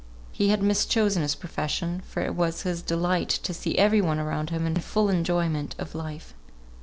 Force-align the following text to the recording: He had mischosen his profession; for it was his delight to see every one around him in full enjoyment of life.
He 0.31 0.49
had 0.49 0.61
mischosen 0.61 1.21
his 1.21 1.35
profession; 1.35 2.01
for 2.07 2.21
it 2.23 2.33
was 2.33 2.63
his 2.63 2.81
delight 2.81 3.29
to 3.43 3.53
see 3.53 3.77
every 3.77 4.01
one 4.01 4.17
around 4.17 4.49
him 4.49 4.65
in 4.65 4.75
full 4.77 5.09
enjoyment 5.09 5.75
of 5.77 5.93
life. 5.93 6.33